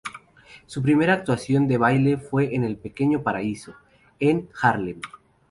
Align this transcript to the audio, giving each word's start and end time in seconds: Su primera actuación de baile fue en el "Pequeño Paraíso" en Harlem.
Su 0.65 0.81
primera 0.81 1.13
actuación 1.13 1.67
de 1.67 1.77
baile 1.77 2.17
fue 2.17 2.55
en 2.55 2.63
el 2.63 2.75
"Pequeño 2.77 3.21
Paraíso" 3.21 3.75
en 4.19 4.49
Harlem. 4.59 4.99